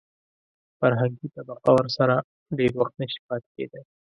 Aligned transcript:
فرهنګي 0.79 1.27
طبقه 1.35 1.71
ورسره 1.75 2.15
ډېر 2.57 2.71
وخت 2.79 2.93
نشي 3.01 3.19
پاتې 3.27 3.49
کېدای. 3.55 3.83